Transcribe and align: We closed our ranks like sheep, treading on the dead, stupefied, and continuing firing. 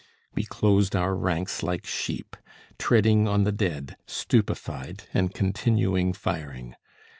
We 0.33 0.45
closed 0.45 0.95
our 0.95 1.15
ranks 1.15 1.61
like 1.61 1.85
sheep, 1.85 2.35
treading 2.79 3.27
on 3.27 3.43
the 3.43 3.51
dead, 3.51 3.97
stupefied, 4.07 5.03
and 5.13 5.31
continuing 5.31 6.13
firing. 6.13 6.73